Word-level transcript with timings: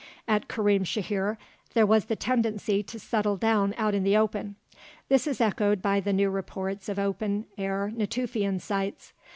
At 0.27 0.47
Karim 0.47 0.83
Shahir, 0.83 1.37
there 1.75 1.85
was 1.85 2.05
the 2.05 2.15
tendency 2.15 2.81
to 2.81 2.97
settle 2.97 3.37
down 3.37 3.75
out 3.77 3.93
in 3.93 4.01
the 4.03 4.17
open; 4.17 4.55
this 5.09 5.27
is 5.27 5.39
echoed 5.39 5.79
by 5.79 5.99
the 5.99 6.11
new 6.11 6.31
reports 6.31 6.89
of 6.89 6.97
open 6.97 7.45
air 7.55 7.91
Natufian 7.95 8.59
sites. 8.59 9.13